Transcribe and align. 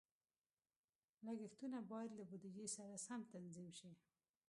لګښتونه 1.25 1.77
باید 1.91 2.11
له 2.19 2.23
بودیجې 2.29 2.67
سره 2.75 2.93
سم 3.05 3.21
تنظیم 3.33 3.69
شي. 3.79 3.91